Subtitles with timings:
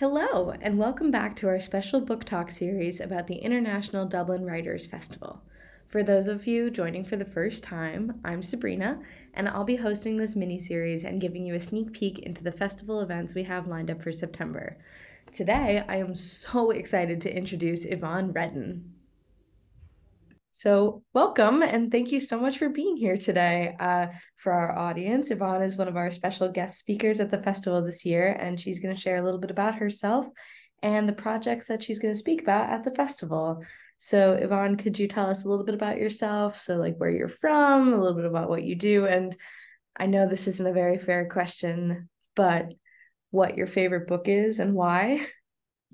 [0.00, 4.86] Hello, and welcome back to our special book talk series about the International Dublin Writers
[4.86, 5.42] Festival.
[5.88, 8.98] For those of you joining for the first time, I'm Sabrina,
[9.34, 12.50] and I'll be hosting this mini series and giving you a sneak peek into the
[12.50, 14.78] festival events we have lined up for September.
[15.32, 18.94] Today, I am so excited to introduce Yvonne Reddin.
[20.52, 23.76] So, welcome and thank you so much for being here today.
[23.78, 27.80] Uh, for our audience, Yvonne is one of our special guest speakers at the festival
[27.82, 30.26] this year, and she's going to share a little bit about herself
[30.82, 33.62] and the projects that she's going to speak about at the festival.
[33.98, 36.58] So, Yvonne, could you tell us a little bit about yourself?
[36.58, 39.06] So, like where you're from, a little bit about what you do.
[39.06, 39.36] And
[39.96, 42.66] I know this isn't a very fair question, but
[43.30, 45.26] what your favorite book is and why?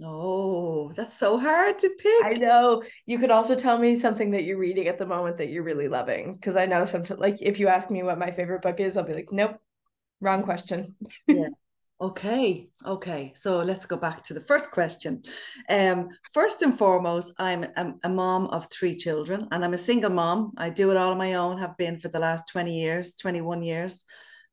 [0.03, 2.25] Oh, that's so hard to pick.
[2.25, 2.83] I know.
[3.07, 5.89] You could also tell me something that you're reading at the moment that you're really
[5.89, 6.35] loving.
[6.35, 9.05] Because I know sometimes, like, if you ask me what my favorite book is, I'll
[9.05, 9.59] be like, nope,
[10.21, 10.97] wrong question.
[11.27, 11.49] yeah.
[11.99, 12.69] Okay.
[12.85, 13.33] Okay.
[13.35, 15.23] So let's go back to the first question.
[15.71, 20.11] Um, first and foremost, I'm a, a mom of three children and I'm a single
[20.11, 20.53] mom.
[20.59, 23.63] I do it all on my own, have been for the last 20 years, 21
[23.63, 24.05] years.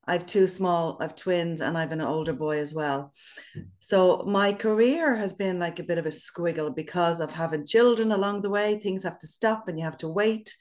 [0.05, 3.13] I've two small, I've twins, and I've an older boy as well.
[3.53, 3.61] Hmm.
[3.79, 8.11] So my career has been like a bit of a squiggle because of having children
[8.11, 8.79] along the way.
[8.79, 10.53] Things have to stop and you have to wait.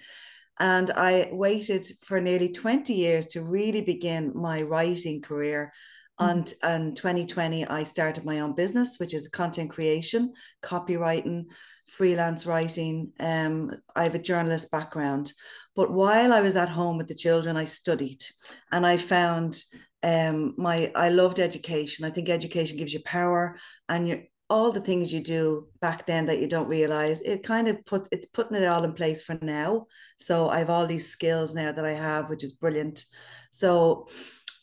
[0.59, 5.73] And I waited for nearly 20 years to really begin my writing career.
[6.19, 10.33] And in 2020, I started my own business, which is content creation,
[10.63, 11.47] copywriting,
[11.87, 13.13] freelance writing.
[13.19, 15.33] Um, I have a journalist background.
[15.75, 18.23] But while I was at home with the children, I studied
[18.71, 19.59] and I found
[20.03, 22.05] um, my I loved education.
[22.05, 23.57] I think education gives you power
[23.89, 27.69] and you all the things you do back then that you don't realize it kind
[27.69, 29.87] of put it's putting it all in place for now
[30.19, 33.07] so i have all these skills now that i have which is brilliant
[33.51, 34.07] so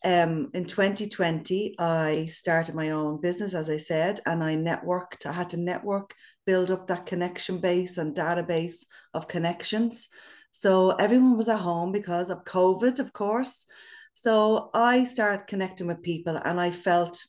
[0.06, 5.32] um, in 2020 i started my own business as i said and i networked i
[5.32, 6.14] had to network
[6.46, 10.08] build up that connection base and database of connections
[10.52, 13.66] so everyone was at home because of COVID, of course.
[14.14, 17.24] So I started connecting with people and I felt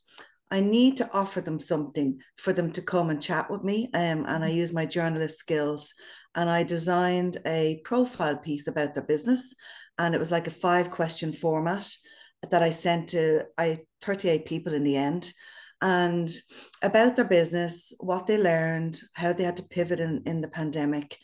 [0.50, 3.88] I need to offer them something for them to come and chat with me.
[3.94, 4.56] Um, and I mm-hmm.
[4.56, 5.94] used my journalist skills
[6.34, 9.54] and I designed a profile piece about their business.
[9.98, 11.88] And it was like a five question format
[12.48, 15.32] that I sent to I 38 people in the end.
[15.82, 16.30] And
[16.82, 21.16] about their business, what they learned, how they had to pivot in, in the pandemic,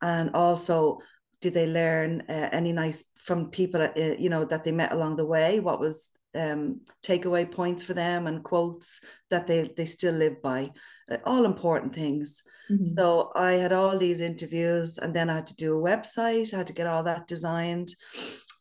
[0.00, 0.98] and also
[1.40, 5.16] did they learn uh, any nice from people uh, you know that they met along
[5.16, 5.58] the way?
[5.58, 10.70] What was um, takeaway points for them and quotes that they they still live by?
[11.10, 12.44] Uh, all important things.
[12.70, 12.86] Mm-hmm.
[12.86, 16.56] so i had all these interviews and then i had to do a website i
[16.56, 17.90] had to get all that designed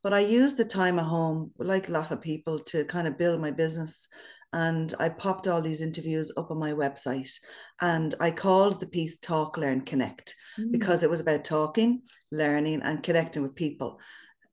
[0.03, 3.18] but i used the time at home like a lot of people to kind of
[3.18, 4.08] build my business
[4.53, 7.40] and I popped all these interviews up on my website.
[7.81, 10.72] And I called the piece Talk, Learn, Connect mm.
[10.72, 14.00] because it was about talking, learning, and connecting with people.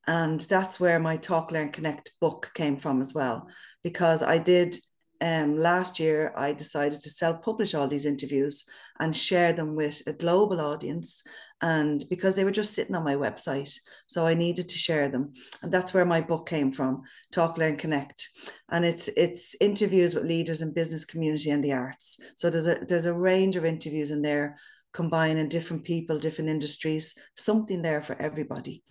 [0.07, 3.49] And that's where my Talk, Learn, Connect book came from as well,
[3.85, 4.75] because I did
[5.21, 8.65] um, last year, I decided to self publish all these interviews
[8.99, 11.23] and share them with a global audience.
[11.63, 15.33] And because they were just sitting on my website, so I needed to share them.
[15.63, 18.29] And that's where my book came from Talk, Learn, Connect.
[18.71, 22.33] And it's it's interviews with leaders in business, community, and the arts.
[22.37, 24.57] So there's a there's a range of interviews in there
[24.93, 28.83] combining different people, different industries, something there for everybody.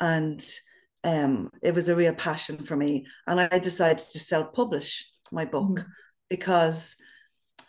[0.00, 0.44] And
[1.04, 3.06] um, it was a real passion for me.
[3.26, 5.88] And I decided to self publish my book mm-hmm.
[6.28, 6.96] because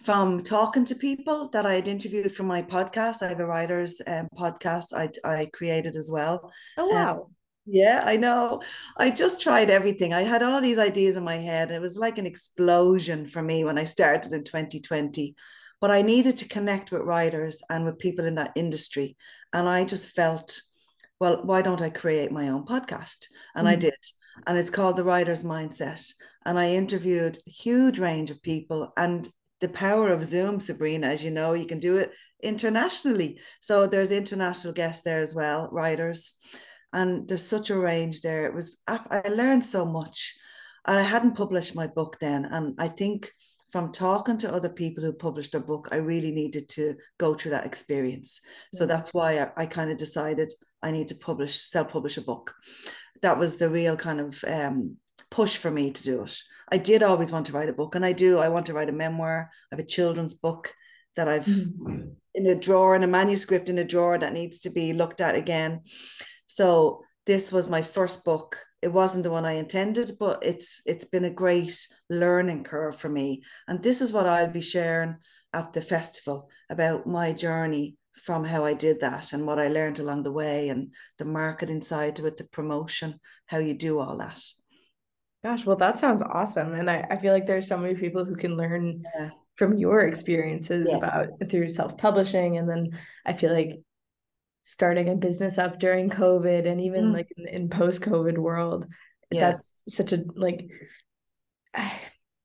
[0.03, 4.01] from talking to people that I had interviewed for my podcast, I have a writer's
[4.05, 6.51] um, podcast I, I created as well.
[6.77, 7.13] Oh, um, wow.
[7.13, 8.61] Um, yeah, I know.
[8.97, 10.13] I just tried everything.
[10.13, 11.71] I had all these ideas in my head.
[11.71, 15.35] It was like an explosion for me when I started in 2020.
[15.79, 19.15] But I needed to connect with writers and with people in that industry.
[19.53, 20.61] And I just felt,
[21.19, 23.27] well, why don't I create my own podcast?
[23.55, 23.71] And mm.
[23.71, 23.95] I did.
[24.45, 26.11] And it's called The Writer's Mindset
[26.45, 28.91] and I interviewed a huge range of people.
[28.97, 29.27] And
[29.63, 32.11] the power of Zoom, Sabrina, as you know, you can do it
[32.41, 33.39] internationally.
[33.61, 36.37] So there's international guests there as well, writers,
[36.91, 38.45] and there's such a range there.
[38.45, 40.35] It was I learned so much,
[40.85, 43.31] and I hadn't published my book then, and I think
[43.71, 47.51] from talking to other people who published their book, I really needed to go through
[47.51, 48.41] that experience.
[48.73, 50.51] So that's why I, I kind of decided
[50.83, 52.53] I need to publish, self-publish a book.
[53.21, 54.97] That was the real kind of um,
[55.31, 56.37] push for me to do it.
[56.71, 58.39] I did always want to write a book, and I do.
[58.39, 59.49] I want to write a memoir.
[59.71, 60.73] I have a children's book
[61.15, 62.09] that I've mm-hmm.
[62.33, 65.35] in a drawer, in a manuscript in a drawer that needs to be looked at
[65.35, 65.81] again.
[66.47, 68.57] So this was my first book.
[68.81, 73.09] it wasn't the one I intended, but it's it's been a great learning curve for
[73.09, 73.43] me.
[73.67, 75.15] And this is what I'll be sharing
[75.53, 79.99] at the festival about my journey from how I did that and what I learned
[79.99, 84.17] along the way and the marketing side to it, the promotion, how you do all
[84.17, 84.41] that.
[85.43, 86.73] Gosh, well, that sounds awesome.
[86.73, 89.31] And I, I feel like there's so many people who can learn yeah.
[89.55, 90.97] from your experiences yeah.
[90.97, 92.57] about through self-publishing.
[92.57, 93.81] And then I feel like
[94.63, 97.13] starting a business up during COVID and even mm.
[97.13, 98.87] like in, in post-COVID world.
[99.31, 99.51] Yeah.
[99.51, 100.69] That's such a like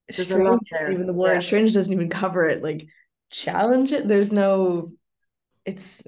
[0.08, 0.60] There's strange,
[0.90, 1.40] even the word yeah.
[1.40, 2.62] strange doesn't even cover it.
[2.62, 2.88] Like
[3.30, 4.08] challenge it.
[4.08, 4.88] There's no
[5.64, 6.02] it's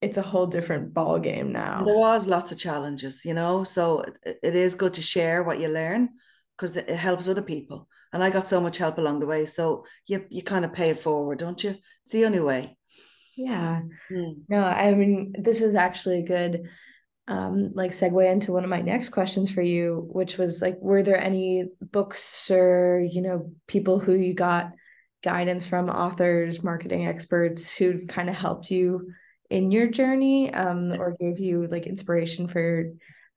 [0.00, 1.84] it's a whole different ball game now.
[1.84, 3.62] There was lots of challenges, you know.
[3.62, 6.08] So it, it is good to share what you learn
[6.62, 7.88] because it, helps other people.
[8.12, 9.46] And I got so much help along the way.
[9.46, 11.74] So you you kind of pay it forward, don't you?
[12.04, 12.78] It's the only way.
[13.36, 13.82] Yeah.
[14.10, 14.42] Mm.
[14.48, 16.62] No, I mean, this is actually a good
[17.28, 21.02] um like segue into one of my next questions for you, which was like, were
[21.02, 24.70] there any books or, you know, people who you got
[25.24, 29.10] guidance from authors, marketing experts who kind of helped you
[29.50, 32.86] in your journey um or gave you like inspiration for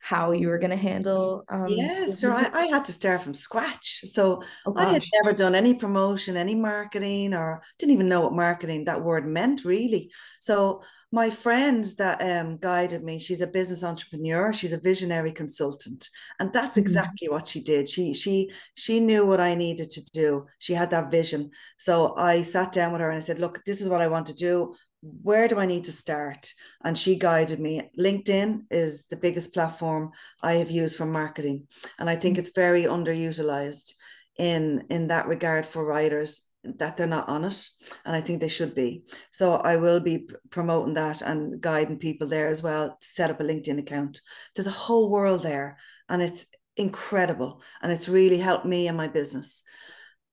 [0.05, 3.33] how you were going to handle um yeah so I, I, had to start from
[3.33, 8.21] scratch so oh, i had never done any promotion any marketing or didn't even know
[8.21, 10.11] what marketing that word meant really.
[10.39, 16.09] So my friend that um, guided me she's a business entrepreneur she's a visionary consultant
[16.39, 16.81] and that's mm-hmm.
[16.81, 17.87] exactly what she did.
[17.87, 20.45] She she she knew what i needed to do.
[20.59, 21.51] She had that vision.
[21.77, 24.27] So i sat down with her and i said look this is what i want
[24.27, 24.75] to do
[25.21, 26.49] where do I need to start?
[26.83, 27.89] And she guided me.
[27.99, 30.11] LinkedIn is the biggest platform
[30.41, 31.67] I have used for marketing.
[31.99, 32.39] And I think mm.
[32.39, 33.93] it's very underutilized
[34.37, 37.67] in in that regard for writers that they're not on it
[38.05, 42.27] and i think they should be so i will be promoting that and guiding people
[42.27, 44.19] there as well to set up a linkedin account
[44.55, 45.77] there's a whole world there
[46.09, 49.63] and it's incredible and it's really helped me and my business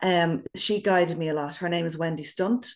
[0.03, 2.73] um, she guided me a lot her name is wendy stunt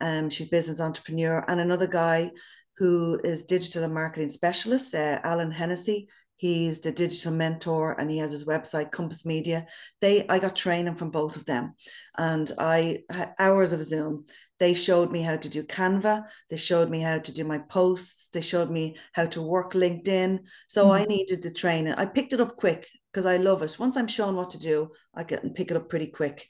[0.00, 2.30] um, she's business entrepreneur, and another guy
[2.78, 6.08] who is digital and marketing specialist, uh, Alan Hennessy.
[6.36, 9.66] He's the digital mentor, and he has his website Compass Media.
[10.00, 11.74] They, I got training from both of them,
[12.16, 13.02] and I
[13.38, 14.24] hours of Zoom.
[14.58, 16.24] They showed me how to do Canva.
[16.48, 18.28] They showed me how to do my posts.
[18.28, 20.40] They showed me how to work LinkedIn.
[20.68, 21.02] So mm-hmm.
[21.02, 21.92] I needed the training.
[21.94, 23.76] I picked it up quick because I love it.
[23.78, 26.48] Once I'm shown what to do, I can pick it up pretty quick.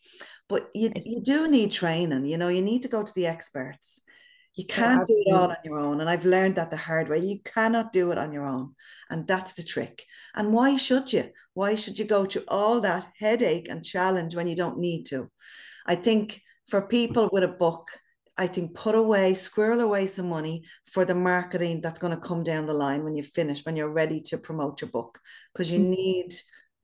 [0.50, 4.02] But you, you do need training, you know, you need to go to the experts.
[4.56, 6.00] You can't do it all on your own.
[6.00, 7.18] And I've learned that the hard way.
[7.18, 8.74] You cannot do it on your own.
[9.08, 10.04] And that's the trick.
[10.34, 11.30] And why should you?
[11.54, 15.30] Why should you go through all that headache and challenge when you don't need to?
[15.86, 17.88] I think for people with a book,
[18.36, 22.42] I think put away, squirrel away some money for the marketing that's going to come
[22.42, 25.20] down the line when you finish, when you're ready to promote your book,
[25.52, 25.90] because you mm.
[25.90, 26.32] need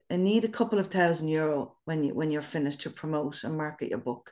[0.09, 3.57] and need a couple of thousand euro when you when you're finished to promote and
[3.57, 4.31] market your book.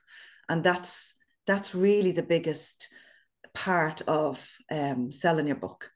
[0.49, 1.13] And that's
[1.45, 2.87] that's really the biggest
[3.53, 5.91] part of um, selling your book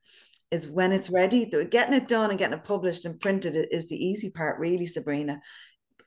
[0.51, 3.95] is when it's ready getting it done and getting it published and printed is the
[3.95, 5.39] easy part really sabrina.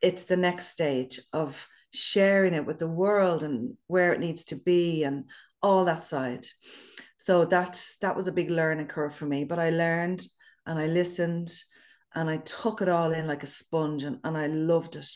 [0.01, 4.57] It's the next stage of sharing it with the world and where it needs to
[4.57, 5.25] be and
[5.63, 6.47] all that side.
[7.19, 10.27] So that's that was a big learning curve for me but i learned
[10.67, 11.53] and i listened
[12.15, 15.09] and I took it all in like a sponge and, and I loved it.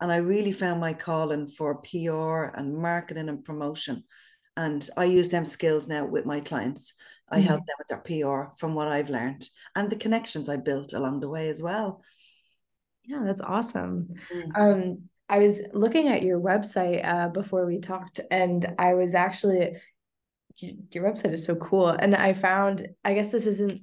[0.00, 4.04] And I really found my calling for PR and marketing and promotion.
[4.56, 6.94] And I use them skills now with my clients.
[7.28, 7.48] I mm-hmm.
[7.48, 11.20] help them with their PR from what I've learned and the connections I built along
[11.20, 12.02] the way as well.
[13.04, 14.14] Yeah, that's awesome.
[14.32, 14.50] Mm.
[14.56, 19.76] Um, I was looking at your website uh, before we talked, and I was actually
[20.56, 21.88] your website is so cool.
[21.88, 23.82] And I found, I guess this isn't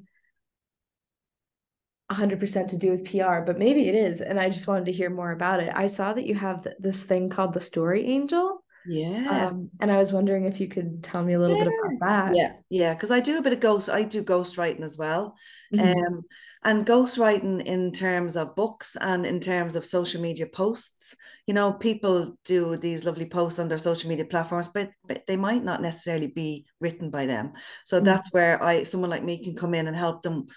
[2.12, 4.22] 100% to do with PR, but maybe it is.
[4.22, 5.72] And I just wanted to hear more about it.
[5.74, 8.64] I saw that you have this thing called the Story Angel.
[8.86, 9.50] Yeah.
[9.50, 11.66] Um, and I was wondering if you could tell me a little yeah.
[11.66, 12.36] bit about that.
[12.36, 15.36] Yeah, yeah, because I do a bit of ghost, I do ghost writing as well.
[15.74, 16.16] Mm-hmm.
[16.16, 16.22] Um,
[16.64, 21.16] and ghost writing in terms of books and in terms of social media posts.
[21.46, 25.38] You know, people do these lovely posts on their social media platforms, but, but they
[25.38, 27.54] might not necessarily be written by them.
[27.86, 28.06] So mm-hmm.
[28.06, 30.48] that's where I someone like me can come in and help them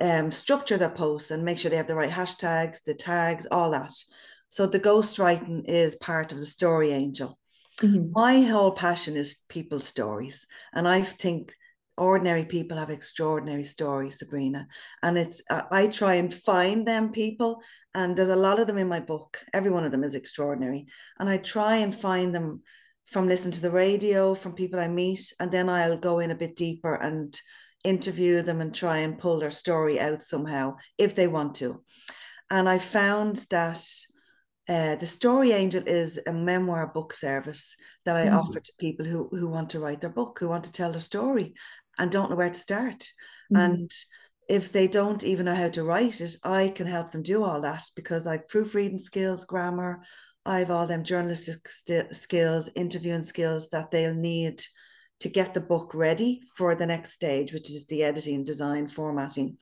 [0.00, 3.70] um, structure their posts and make sure they have the right hashtags, the tags, all
[3.72, 3.92] that.
[4.48, 7.38] So the ghostwriting is part of the story angel.
[7.80, 8.12] Mm-hmm.
[8.12, 10.46] My whole passion is people's stories.
[10.72, 11.52] And I think
[11.96, 14.68] ordinary people have extraordinary stories, Sabrina.
[15.02, 17.62] And it's, uh, I try and find them people.
[17.94, 19.44] And there's a lot of them in my book.
[19.52, 20.86] Every one of them is extraordinary.
[21.18, 22.62] And I try and find them
[23.06, 25.32] from listening to the radio, from people I meet.
[25.40, 27.38] And then I'll go in a bit deeper and
[27.84, 31.82] interview them and try and pull their story out somehow if they want to.
[32.50, 33.84] And I found that
[34.68, 38.32] uh, the Story Angel is a memoir book service that I mm.
[38.32, 41.00] offer to people who, who want to write their book, who want to tell their
[41.00, 41.54] story
[41.98, 43.06] and don't know where to start.
[43.52, 43.58] Mm.
[43.58, 43.90] And
[44.48, 47.60] if they don't even know how to write it, I can help them do all
[47.62, 50.02] that because I've proofreading skills, grammar,
[50.46, 54.62] I've all them journalistic st- skills, interviewing skills that they'll need
[55.20, 59.58] to get the book ready for the next stage, which is the editing, design, formatting.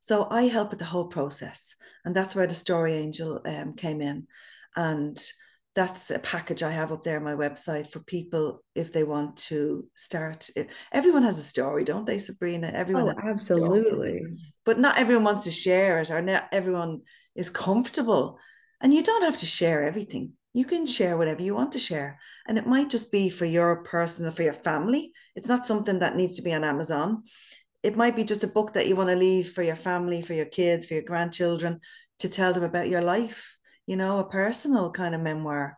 [0.00, 4.00] So I help with the whole process, and that's where the Story Angel um, came
[4.00, 4.26] in,
[4.76, 5.18] and
[5.74, 9.36] that's a package I have up there on my website for people if they want
[9.36, 10.50] to start.
[10.90, 12.68] Everyone has a story, don't they, Sabrina?
[12.74, 13.14] Everyone.
[13.16, 14.22] Oh, absolutely.
[14.64, 17.02] But not everyone wants to share it, or not everyone
[17.36, 18.38] is comfortable.
[18.80, 20.32] And you don't have to share everything.
[20.52, 23.84] You can share whatever you want to share, and it might just be for your
[23.84, 25.12] personal, for your family.
[25.36, 27.22] It's not something that needs to be on Amazon
[27.82, 30.34] it might be just a book that you want to leave for your family, for
[30.34, 31.80] your kids, for your grandchildren,
[32.18, 35.76] to tell them about your life, you know, a personal kind of memoir.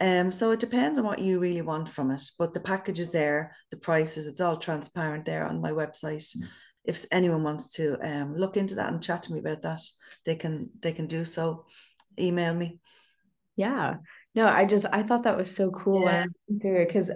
[0.00, 2.22] Um, so it depends on what you really want from it.
[2.38, 6.36] But the package is there, the prices, it's all transparent there on my website.
[6.36, 6.44] Mm.
[6.84, 9.82] If anyone wants to um, look into that and chat to me about that,
[10.24, 11.66] they can they can do so.
[12.18, 12.78] Email me.
[13.60, 13.96] Yeah.
[14.34, 16.24] No, I just I thought that was so cool yeah.
[16.48, 17.12] because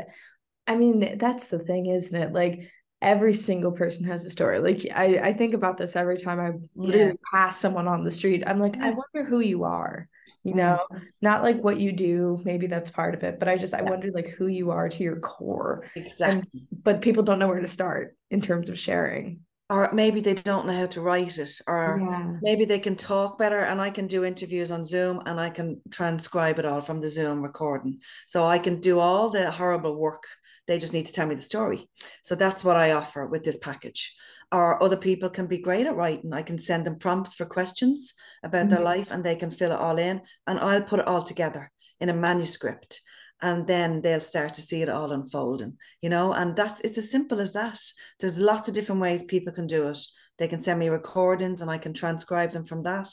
[0.66, 2.34] I mean that's the thing, isn't it?
[2.34, 2.70] Like
[3.00, 4.58] every single person has a story.
[4.58, 7.12] Like I, I think about this every time I literally yeah.
[7.32, 8.42] pass someone on the street.
[8.46, 8.76] I'm like.
[8.76, 10.06] I wonder who you are.
[10.42, 10.86] You know,
[11.22, 12.38] not like what you do.
[12.44, 15.02] Maybe that's part of it, but I just I wonder like who you are to
[15.02, 15.86] your core.
[15.96, 16.42] Exactly.
[16.52, 19.40] And, but people don't know where to start in terms of sharing.
[19.70, 22.32] Or maybe they don't know how to write it, or yeah.
[22.42, 23.60] maybe they can talk better.
[23.60, 27.08] And I can do interviews on Zoom and I can transcribe it all from the
[27.08, 28.00] Zoom recording.
[28.26, 30.24] So I can do all the horrible work
[30.66, 31.88] they just need to tell me the story.
[32.22, 34.14] So that's what I offer with this package.
[34.50, 36.32] Or other people can be great at writing.
[36.32, 38.68] I can send them prompts for questions about mm-hmm.
[38.70, 40.22] their life and they can fill it all in.
[40.46, 43.00] And I'll put it all together in a manuscript.
[43.44, 47.10] And then they'll start to see it all unfolding, you know, and that's it's as
[47.10, 47.78] simple as that.
[48.18, 49.98] There's lots of different ways people can do it.
[50.38, 53.06] They can send me recordings and I can transcribe them from that.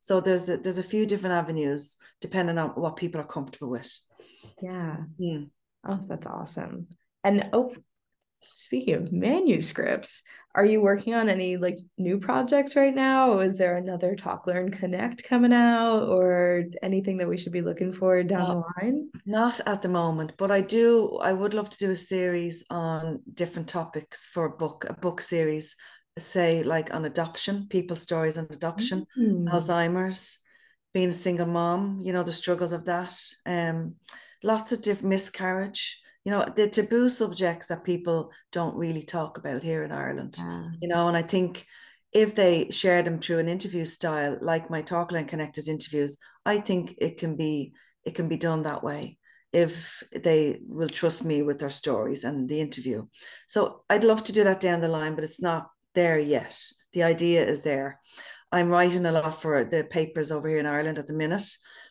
[0.00, 3.96] So there's a, there's a few different avenues depending on what people are comfortable with.
[4.60, 4.96] Yeah.
[5.20, 5.50] Mm.
[5.88, 6.88] Oh, that's awesome.
[7.22, 7.72] And oh,
[8.54, 10.24] speaking of manuscripts,
[10.56, 13.30] are you working on any like new projects right now?
[13.30, 17.60] Or is there another Talk Learn Connect coming out or anything that we should be
[17.60, 19.10] looking for down not, the line?
[19.26, 23.20] Not at the moment, but I do I would love to do a series on
[23.34, 25.76] different topics for a book, a book series,
[26.18, 29.48] say like on adoption, people's stories on adoption, mm-hmm.
[29.48, 30.38] Alzheimer's,
[30.94, 33.14] being a single mom, you know, the struggles of that.
[33.44, 33.96] Um
[34.42, 39.62] lots of different miscarriage you know the taboo subjects that people don't really talk about
[39.62, 40.66] here in ireland yeah.
[40.82, 41.64] you know and i think
[42.12, 46.58] if they share them through an interview style like my talk learn connectors interviews i
[46.58, 47.72] think it can be
[48.04, 49.16] it can be done that way
[49.52, 53.06] if they will trust me with their stories and the interview.
[53.46, 56.62] So i'd love to do that down the line but it's not there yet.
[56.92, 58.00] The idea is there
[58.56, 61.46] i'm writing a lot for the papers over here in ireland at the minute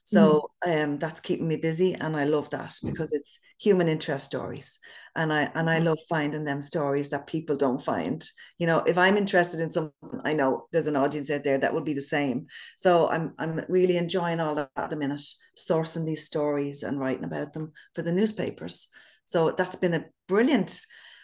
[0.05, 0.83] so mm.
[0.83, 4.77] um, that's keeping me busy, and I love that because it's human interest stories,
[5.15, 8.23] and I and I love finding them stories that people don't find.
[8.59, 11.73] You know, if I'm interested in something, I know there's an audience out there that
[11.73, 12.45] will be the same.
[12.77, 15.25] So I'm I'm really enjoying all that at the minute,
[15.57, 18.89] sourcing these stories and writing about them for the newspapers.
[19.23, 20.81] So that's been a brilliant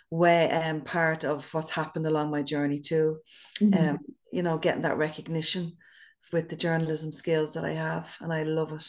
[0.10, 3.20] way and um, part of what's happened along my journey too.
[3.62, 3.90] Mm-hmm.
[3.90, 4.00] Um,
[4.32, 5.74] you know, getting that recognition
[6.32, 8.88] with the journalism skills that I have, and I love it.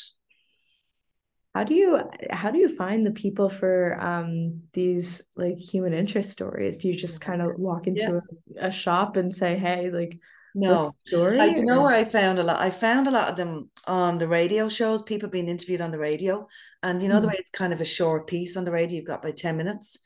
[1.55, 6.31] How do you how do you find the people for um, these like human interest
[6.31, 6.79] stories?
[6.79, 8.23] Do you just kind of walk into
[8.57, 8.65] yeah.
[8.65, 10.19] a, a, shop and say, "Hey, like"?
[10.55, 12.61] No, story, I do know where I found a lot.
[12.61, 15.03] I found a lot of them on the radio shows.
[15.03, 16.47] People being interviewed on the radio,
[16.83, 17.23] and you know mm.
[17.23, 18.97] the way it's kind of a short piece on the radio.
[18.97, 19.99] You've got by ten minutes,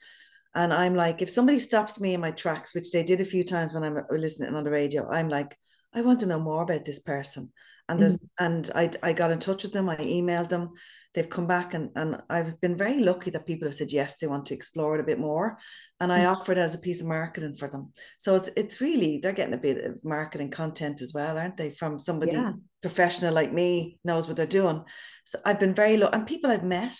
[0.57, 3.43] and I'm like, if somebody stops me in my tracks, which they did a few
[3.43, 5.55] times when I'm listening on the radio, I'm like,
[5.93, 7.53] I want to know more about this person.
[7.87, 8.27] And there's mm.
[8.39, 10.71] and I I got in touch with them, I emailed them,
[11.13, 14.25] they've come back and and I've been very lucky that people have said yes, they
[14.25, 15.59] want to explore it a bit more.
[15.99, 16.31] And I mm.
[16.31, 17.93] offer it as a piece of marketing for them.
[18.17, 21.69] So it's it's really they're getting a bit of marketing content as well, aren't they?
[21.69, 22.53] From somebody yeah.
[22.81, 24.83] professional like me knows what they're doing.
[25.23, 26.97] So I've been very lucky and people I've met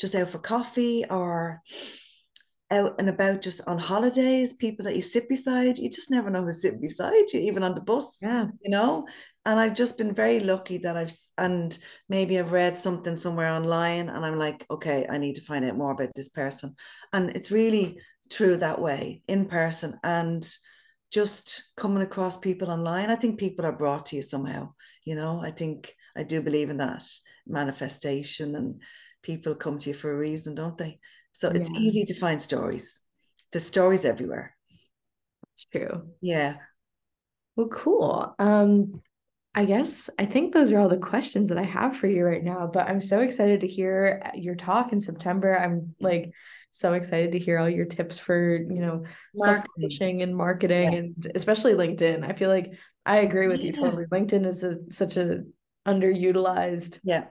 [0.00, 1.62] just out for coffee or
[2.70, 6.42] out and about just on holidays, people that you sit beside, you just never know
[6.42, 8.20] who's sitting beside you, even on the bus.
[8.22, 8.46] Yeah.
[8.60, 9.06] You know?
[9.44, 11.76] And I've just been very lucky that I've and
[12.08, 15.76] maybe I've read something somewhere online and I'm like, okay, I need to find out
[15.76, 16.74] more about this person.
[17.12, 19.98] And it's really true that way in person.
[20.02, 20.44] And
[21.12, 23.10] just coming across people online.
[23.10, 24.72] I think people are brought to you somehow.
[25.04, 27.04] You know, I think I do believe in that
[27.46, 28.82] manifestation and
[29.22, 30.98] people come to you for a reason, don't they?
[31.36, 31.78] So it's Yeah.
[31.80, 33.02] easy to find stories.
[33.52, 34.56] There's stories everywhere.
[35.52, 36.08] It's true.
[36.22, 36.56] Yeah.
[37.56, 38.34] Well, cool.
[38.38, 39.02] Um,
[39.54, 42.42] I guess I think those are all the questions that I have for you right
[42.44, 45.58] now, but I'm so excited to hear your talk in September.
[45.58, 46.30] I'm like
[46.70, 50.22] so excited to hear all your tips for, you know, Marketing.
[50.22, 50.98] and marketing Yeah.
[50.98, 52.22] and especially LinkedIn.
[52.28, 52.74] I feel like
[53.06, 54.04] I agree with you totally.
[54.06, 55.44] LinkedIn is a, such a
[55.86, 57.26] underutilized Yeah.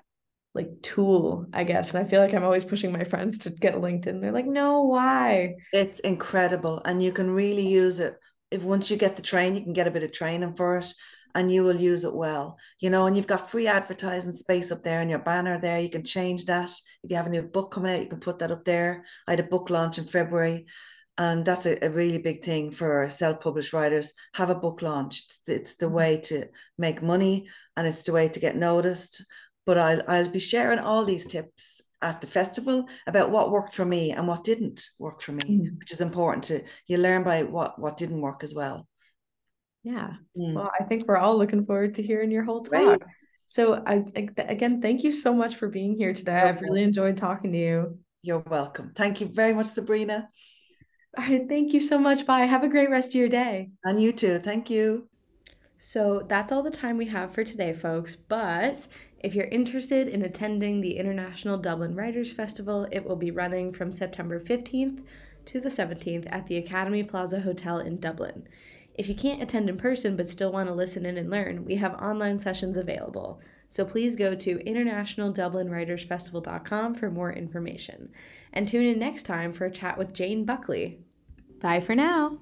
[0.56, 1.94] Like tool, I guess.
[1.94, 4.22] And I feel like I'm always pushing my friends to get LinkedIn.
[4.22, 6.82] They're like, "No, why?" It's incredible.
[6.86, 8.16] And you can really use it.
[8.50, 10.94] If once you get the train, you can get a bit of training for it
[11.36, 12.58] and you will use it well.
[12.80, 15.80] You know, and you've got free advertising space up there in your banner there.
[15.80, 16.72] You can change that.
[17.04, 19.04] If you have a new book coming out, you can put that up there.
[19.28, 20.66] I had a book launch in February.
[21.18, 24.14] And that's a, a really big thing for self-published writers.
[24.34, 25.24] Have a book launch.
[25.26, 25.96] It's, it's the mm-hmm.
[25.96, 26.48] way to
[26.78, 27.48] make money
[27.78, 29.24] and it's the way to get noticed.
[29.66, 33.86] But I'll I'll be sharing all these tips at the festival about what worked for
[33.86, 35.80] me and what didn't work for me, Mm.
[35.80, 38.88] which is important to you learn by what what didn't work as well.
[39.84, 40.14] Yeah.
[40.38, 40.56] Mm.
[40.56, 42.84] Well, I think we're all looking forward to hearing your whole Great.
[42.86, 43.02] talk.
[43.48, 46.40] So I, I again, thank you so much for being here today.
[46.40, 48.00] You're I've really enjoyed talking to you.
[48.22, 48.92] You're welcome.
[48.96, 50.30] Thank you very much, Sabrina.
[51.18, 52.26] All right, thank you so much.
[52.26, 52.46] Bye.
[52.46, 53.70] Have a great rest of your day.
[53.84, 54.40] And you too.
[54.40, 55.08] Thank you.
[55.78, 58.16] So that's all the time we have for today, folks.
[58.16, 58.88] But
[59.26, 63.92] if you're interested in attending the International Dublin Writers Festival, it will be running from
[63.92, 65.02] September 15th
[65.46, 68.48] to the 17th at the Academy Plaza Hotel in Dublin.
[68.94, 71.78] If you can't attend in person but still want to listen in and learn, we
[71.78, 73.42] have online sessions available.
[73.68, 78.12] So please go to internationaldublinwritersfestival.com for more information.
[78.54, 81.00] And tune in next time for a chat with Jane Buckley.
[81.60, 82.38] Bye for now.